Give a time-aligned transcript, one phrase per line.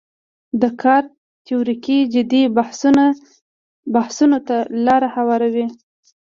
[0.61, 1.03] دا کار
[1.45, 2.41] تیوریکي جدي
[3.89, 5.65] بحثونو ته لاره هواروي.